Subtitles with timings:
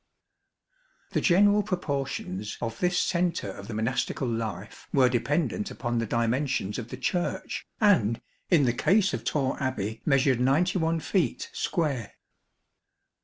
[1.11, 6.79] The general proportions of this centre of the monastical life were dependent upon the dimensions
[6.79, 8.19] of the Church, and
[8.49, 12.15] in the case of Torre Abbey measured 91 feet square.